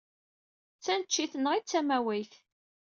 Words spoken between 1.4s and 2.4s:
ay d tamawayt.